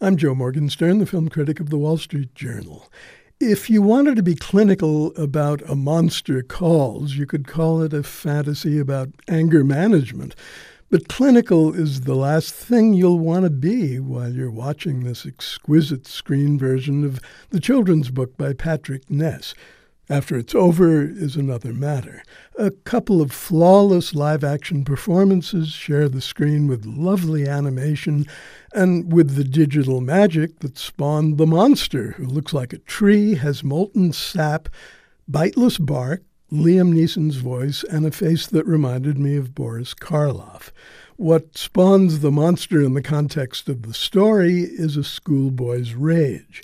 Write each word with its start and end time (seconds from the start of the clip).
I'm 0.00 0.16
Joe 0.16 0.32
Morgenstern, 0.32 1.00
the 1.00 1.06
film 1.06 1.28
critic 1.28 1.58
of 1.58 1.70
the 1.70 1.76
Wall 1.76 1.96
Street 1.96 2.32
Journal. 2.32 2.88
If 3.40 3.68
you 3.68 3.82
wanted 3.82 4.14
to 4.14 4.22
be 4.22 4.36
clinical 4.36 5.12
about 5.16 5.60
a 5.68 5.74
monster 5.74 6.40
calls, 6.40 7.16
you 7.16 7.26
could 7.26 7.48
call 7.48 7.82
it 7.82 7.92
a 7.92 8.04
fantasy 8.04 8.78
about 8.78 9.08
anger 9.26 9.64
management. 9.64 10.36
But 10.88 11.08
clinical 11.08 11.74
is 11.74 12.02
the 12.02 12.14
last 12.14 12.54
thing 12.54 12.94
you'll 12.94 13.18
want 13.18 13.42
to 13.42 13.50
be 13.50 13.98
while 13.98 14.32
you're 14.32 14.52
watching 14.52 15.02
this 15.02 15.26
exquisite 15.26 16.06
screen 16.06 16.60
version 16.60 17.04
of 17.04 17.18
the 17.50 17.58
children's 17.58 18.12
book 18.12 18.36
by 18.36 18.52
Patrick 18.52 19.10
Ness. 19.10 19.52
After 20.10 20.38
it's 20.38 20.54
over 20.54 21.02
is 21.02 21.36
another 21.36 21.74
matter. 21.74 22.22
A 22.58 22.70
couple 22.70 23.20
of 23.20 23.30
flawless 23.30 24.14
live 24.14 24.42
action 24.42 24.82
performances 24.82 25.68
share 25.68 26.08
the 26.08 26.22
screen 26.22 26.66
with 26.66 26.86
lovely 26.86 27.46
animation 27.46 28.26
and 28.72 29.12
with 29.12 29.34
the 29.34 29.44
digital 29.44 30.00
magic 30.00 30.60
that 30.60 30.78
spawned 30.78 31.36
the 31.36 31.46
monster, 31.46 32.12
who 32.12 32.24
looks 32.24 32.54
like 32.54 32.72
a 32.72 32.78
tree, 32.78 33.34
has 33.34 33.62
molten 33.62 34.14
sap, 34.14 34.70
biteless 35.30 35.84
bark, 35.84 36.22
Liam 36.50 36.94
Neeson's 36.94 37.36
voice, 37.36 37.84
and 37.84 38.06
a 38.06 38.10
face 38.10 38.46
that 38.46 38.66
reminded 38.66 39.18
me 39.18 39.36
of 39.36 39.54
Boris 39.54 39.92
Karloff. 39.92 40.70
What 41.16 41.58
spawns 41.58 42.20
the 42.20 42.30
monster 42.30 42.80
in 42.80 42.94
the 42.94 43.02
context 43.02 43.68
of 43.68 43.82
the 43.82 43.92
story 43.92 44.60
is 44.60 44.96
a 44.96 45.04
schoolboy's 45.04 45.92
rage. 45.92 46.62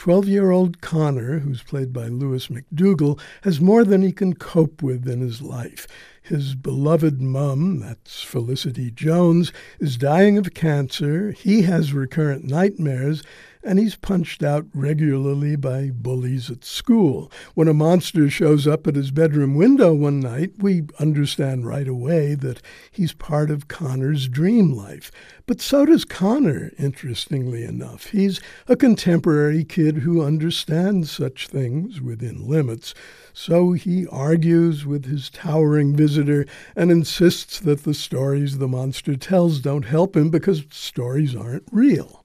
12 0.00 0.28
year 0.28 0.50
old 0.50 0.80
Connor, 0.80 1.40
who's 1.40 1.62
played 1.62 1.92
by 1.92 2.06
Lewis 2.06 2.48
MacDougall, 2.48 3.20
has 3.42 3.60
more 3.60 3.84
than 3.84 4.00
he 4.00 4.12
can 4.12 4.32
cope 4.32 4.82
with 4.82 5.06
in 5.06 5.20
his 5.20 5.42
life. 5.42 5.86
His 6.22 6.54
beloved 6.54 7.20
mum, 7.20 7.80
that's 7.80 8.22
Felicity 8.22 8.90
Jones, 8.90 9.52
is 9.78 9.98
dying 9.98 10.38
of 10.38 10.54
cancer. 10.54 11.32
He 11.32 11.62
has 11.62 11.92
recurrent 11.92 12.46
nightmares, 12.46 13.22
and 13.62 13.78
he's 13.78 13.96
punched 13.96 14.42
out 14.42 14.66
regularly 14.74 15.54
by 15.54 15.90
bullies 15.90 16.50
at 16.50 16.64
school. 16.64 17.30
When 17.54 17.68
a 17.68 17.74
monster 17.74 18.30
shows 18.30 18.66
up 18.66 18.86
at 18.86 18.96
his 18.96 19.10
bedroom 19.10 19.54
window 19.54 19.92
one 19.92 20.20
night, 20.20 20.52
we 20.58 20.84
understand 20.98 21.66
right 21.66 21.86
away 21.86 22.34
that 22.36 22.62
he's 22.90 23.12
part 23.12 23.50
of 23.50 23.68
Connor's 23.68 24.28
dream 24.28 24.72
life. 24.72 25.10
But 25.46 25.60
so 25.60 25.84
does 25.84 26.04
Connor, 26.04 26.70
interestingly 26.78 27.64
enough. 27.64 28.06
He's 28.06 28.40
a 28.66 28.76
contemporary 28.76 29.64
kid 29.64 29.98
who 29.98 30.22
understands 30.22 31.10
such 31.10 31.48
things 31.48 32.00
within 32.00 32.48
limits. 32.48 32.94
So 33.32 33.72
he 33.72 34.06
argues 34.06 34.86
with 34.86 35.06
his 35.06 35.28
towering 35.28 35.94
visitor 35.94 36.46
and 36.74 36.90
insists 36.90 37.60
that 37.60 37.84
the 37.84 37.94
stories 37.94 38.58
the 38.58 38.68
monster 38.68 39.16
tells 39.16 39.60
don't 39.60 39.84
help 39.84 40.16
him 40.16 40.30
because 40.30 40.64
stories 40.70 41.34
aren't 41.34 41.64
real. 41.70 42.19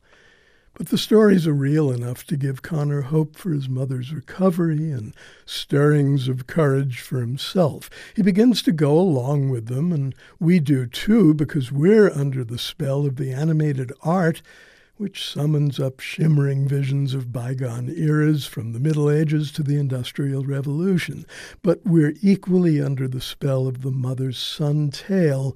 But 0.75 0.89
the 0.89 0.97
stories 0.97 1.47
are 1.47 1.53
real 1.53 1.89
enough 1.89 2.25
to 2.25 2.35
give 2.35 2.61
Connor 2.61 3.03
hope 3.03 3.37
for 3.37 3.51
his 3.51 3.69
mother's 3.69 4.13
recovery 4.13 4.91
and 4.91 5.15
stirrings 5.45 6.27
of 6.27 6.47
courage 6.47 6.99
for 6.99 7.21
himself. 7.21 7.89
He 8.13 8.21
begins 8.21 8.61
to 8.63 8.73
go 8.73 8.99
along 8.99 9.49
with 9.49 9.67
them, 9.67 9.93
and 9.93 10.13
we 10.37 10.59
do 10.59 10.85
too, 10.85 11.33
because 11.33 11.71
we're 11.71 12.11
under 12.11 12.43
the 12.43 12.57
spell 12.57 13.05
of 13.05 13.15
the 13.15 13.31
animated 13.31 13.93
art 14.03 14.41
which 14.97 15.29
summons 15.29 15.79
up 15.79 15.99
shimmering 15.99 16.67
visions 16.67 17.13
of 17.13 17.33
bygone 17.33 17.89
eras 17.89 18.45
from 18.45 18.71
the 18.71 18.79
Middle 18.79 19.09
Ages 19.09 19.51
to 19.51 19.63
the 19.63 19.77
Industrial 19.77 20.43
Revolution. 20.43 21.25
But 21.61 21.85
we're 21.85 22.15
equally 22.21 22.81
under 22.81 23.07
the 23.07 23.21
spell 23.21 23.67
of 23.67 23.81
the 23.81 23.91
mother's 23.91 24.37
son 24.37 24.91
tale 24.91 25.55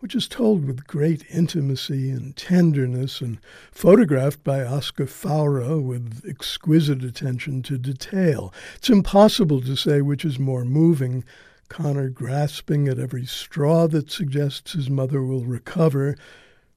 which 0.00 0.14
is 0.14 0.28
told 0.28 0.64
with 0.64 0.86
great 0.86 1.24
intimacy 1.30 2.10
and 2.10 2.36
tenderness 2.36 3.20
and 3.20 3.38
photographed 3.72 4.44
by 4.44 4.64
Oscar 4.64 5.06
Faura 5.06 5.78
with 5.80 6.22
exquisite 6.28 7.02
attention 7.02 7.62
to 7.62 7.78
detail. 7.78 8.52
It's 8.76 8.90
impossible 8.90 9.60
to 9.62 9.76
say 9.76 10.00
which 10.02 10.24
is 10.24 10.38
more 10.38 10.64
moving. 10.64 11.24
Connor 11.68 12.08
grasping 12.08 12.88
at 12.88 12.98
every 12.98 13.26
straw 13.26 13.88
that 13.88 14.10
suggests 14.10 14.72
his 14.72 14.88
mother 14.88 15.22
will 15.22 15.44
recover, 15.44 16.16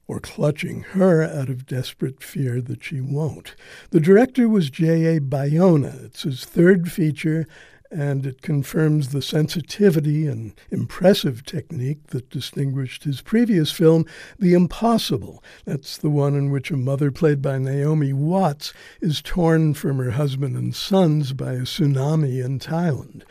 or 0.07 0.19
clutching 0.19 0.81
her 0.81 1.21
out 1.21 1.49
of 1.49 1.67
desperate 1.67 2.23
fear 2.23 2.59
that 2.59 2.83
she 2.83 2.99
won't. 2.99 3.55
The 3.91 3.99
director 3.99 4.49
was 4.49 4.71
J.A. 4.71 5.19
Bayona. 5.19 6.05
It's 6.05 6.23
his 6.23 6.45
third 6.45 6.91
feature, 6.91 7.45
and 7.91 8.25
it 8.25 8.41
confirms 8.41 9.09
the 9.09 9.21
sensitivity 9.21 10.27
and 10.27 10.53
impressive 10.69 11.43
technique 11.43 12.07
that 12.07 12.29
distinguished 12.29 13.03
his 13.03 13.21
previous 13.21 13.71
film, 13.71 14.05
The 14.37 14.53
Impossible. 14.53 15.43
That's 15.65 15.97
the 15.97 16.09
one 16.09 16.35
in 16.35 16.51
which 16.51 16.71
a 16.71 16.77
mother, 16.77 17.11
played 17.11 17.41
by 17.41 17.57
Naomi 17.57 18.13
Watts, 18.13 18.73
is 19.01 19.21
torn 19.21 19.73
from 19.73 19.97
her 19.97 20.11
husband 20.11 20.55
and 20.55 20.75
sons 20.75 21.33
by 21.33 21.53
a 21.53 21.61
tsunami 21.61 22.43
in 22.43 22.59
Thailand. 22.59 23.23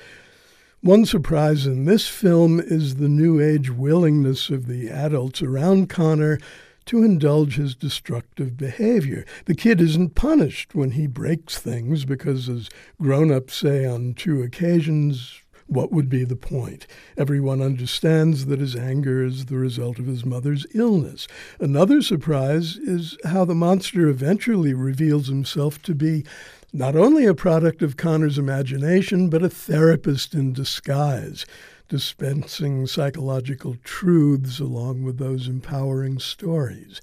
One 0.81 1.05
surprise 1.05 1.67
in 1.67 1.87
this 1.87 2.07
film 2.07 2.61
is 2.61 2.97
the 2.97 3.09
new 3.09 3.41
age 3.41 3.71
willingness 3.71 4.49
of 4.49 4.67
the 4.67 4.89
adults 4.89 5.43
around 5.43 5.89
Connor 5.89 6.39
to 6.89 7.03
indulge 7.03 7.57
his 7.57 7.75
destructive 7.75 8.57
behavior. 8.57 9.25
The 9.45 9.55
kid 9.55 9.81
isn't 9.81 10.15
punished 10.15 10.75
when 10.75 10.93
he 10.93 11.07
breaks 11.07 11.59
things 11.59 12.05
because, 12.05 12.49
as 12.49 12.69
grown 13.01 13.31
ups 13.31 13.55
say 13.55 13.85
on 13.85 14.15
two 14.15 14.43
occasions, 14.43 15.43
what 15.67 15.93
would 15.93 16.09
be 16.09 16.25
the 16.25 16.35
point? 16.35 16.87
Everyone 17.19 17.61
understands 17.61 18.47
that 18.47 18.59
his 18.59 18.75
anger 18.75 19.23
is 19.23 19.47
the 19.47 19.59
result 19.59 19.99
of 19.99 20.07
his 20.07 20.25
mother's 20.25 20.67
illness. 20.75 21.29
Another 21.61 22.01
surprise 22.01 22.77
is 22.77 23.19
how 23.25 23.45
the 23.45 23.55
monster 23.55 24.09
eventually 24.09 24.73
reveals 24.73 25.29
himself 25.29 25.83
to 25.83 25.95
be 25.95 26.25
not 26.73 26.95
only 26.95 27.25
a 27.25 27.35
product 27.35 27.83
of 27.83 27.97
Connor's 27.97 28.39
imagination, 28.39 29.31
but 29.31 29.43
a 29.43 29.49
therapist 29.49 30.35
in 30.35 30.53
disguise 30.53 31.47
dispensing 31.89 32.87
psychological 32.87 33.77
truths 33.83 34.61
along 34.61 35.03
with 35.03 35.19
those 35.19 35.49
empowering 35.49 36.19
stories. 36.19 37.01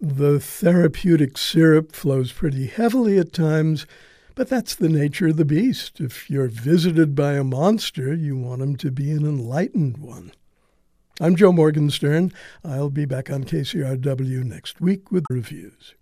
The 0.00 0.40
therapeutic 0.40 1.36
syrup 1.36 1.92
flows 1.92 2.32
pretty 2.32 2.66
heavily 2.66 3.18
at 3.18 3.32
times, 3.32 3.86
but 4.34 4.48
that's 4.48 4.74
the 4.74 4.88
nature 4.88 5.28
of 5.28 5.36
the 5.36 5.44
beast. 5.44 6.00
If 6.00 6.30
you're 6.30 6.48
visited 6.48 7.14
by 7.14 7.34
a 7.34 7.44
monster, 7.44 8.14
you 8.14 8.36
want 8.36 8.62
him 8.62 8.76
to 8.76 8.90
be 8.90 9.10
an 9.10 9.24
enlightened 9.24 9.98
one. 9.98 10.32
I'm 11.20 11.36
Joe 11.36 11.52
Morgenstern. 11.52 12.32
I'll 12.64 12.90
be 12.90 13.04
back 13.04 13.30
on 13.30 13.44
KCRW 13.44 14.44
next 14.44 14.80
week 14.80 15.12
with 15.12 15.24
reviews. 15.30 15.94